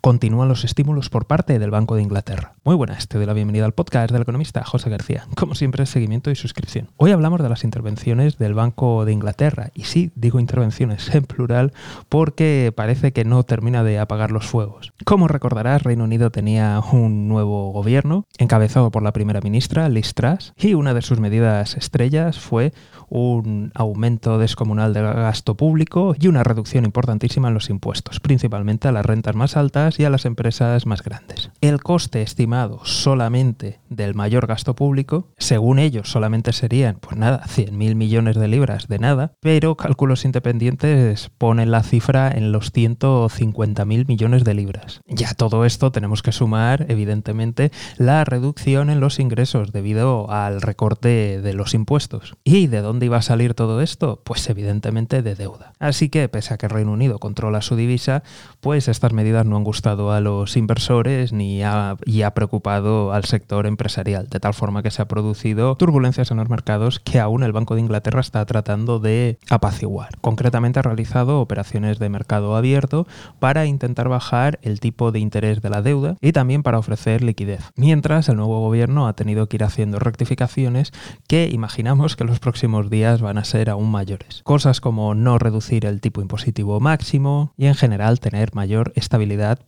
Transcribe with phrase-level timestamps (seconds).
[0.00, 2.54] continúan los estímulos por parte del Banco de Inglaterra.
[2.64, 5.26] Muy buenas, te doy la bienvenida al podcast del economista José García.
[5.36, 6.88] Como siempre, seguimiento y suscripción.
[6.96, 9.70] Hoy hablamos de las intervenciones del Banco de Inglaterra.
[9.74, 11.72] Y sí, digo intervenciones en plural
[12.08, 14.92] porque parece que no termina de apagar los fuegos.
[15.04, 20.54] Como recordarás, Reino Unido tenía un nuevo gobierno encabezado por la primera ministra, Liz Truss,
[20.56, 22.72] y una de sus medidas estrellas fue
[23.08, 28.92] un aumento descomunal del gasto público y una reducción importantísima en los impuestos, principalmente a
[28.92, 31.50] las rentas más altas y a las empresas más grandes.
[31.60, 37.94] El coste estimado solamente del mayor gasto público, según ellos solamente serían, pues nada, 100.000
[37.94, 44.44] millones de libras de nada, pero cálculos independientes ponen la cifra en los 150.000 millones
[44.44, 45.00] de libras.
[45.06, 51.40] Ya todo esto tenemos que sumar, evidentemente, la reducción en los ingresos debido al recorte
[51.40, 52.36] de los impuestos.
[52.44, 54.22] ¿Y de dónde iba a salir todo esto?
[54.24, 55.72] Pues evidentemente de deuda.
[55.78, 58.22] Así que, pese a que Reino Unido controla su divisa,
[58.60, 63.66] pues estas medidas no han a los inversores ni ha, y ha preocupado al sector
[63.66, 67.52] empresarial, de tal forma que se ha producido turbulencias en los mercados que aún el
[67.52, 70.18] Banco de Inglaterra está tratando de apaciguar.
[70.20, 73.06] Concretamente ha realizado operaciones de mercado abierto
[73.38, 77.70] para intentar bajar el tipo de interés de la deuda y también para ofrecer liquidez.
[77.76, 80.92] Mientras el nuevo gobierno ha tenido que ir haciendo rectificaciones
[81.26, 84.42] que imaginamos que los próximos días van a ser aún mayores.
[84.44, 89.58] Cosas como no reducir el tipo impositivo máximo y en general tener mayor estabilidad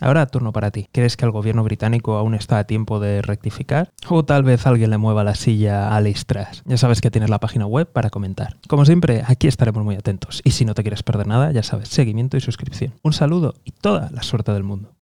[0.00, 0.88] Ahora turno para ti.
[0.92, 3.90] ¿Crees que el gobierno británico aún está a tiempo de rectificar?
[4.08, 6.62] ¿O tal vez alguien le mueva la silla a Listras?
[6.64, 8.56] Ya sabes que tienes la página web para comentar.
[8.68, 10.40] Como siempre, aquí estaremos muy atentos.
[10.44, 12.94] Y si no te quieres perder nada, ya sabes, seguimiento y suscripción.
[13.02, 14.92] Un saludo y toda la suerte del mundo.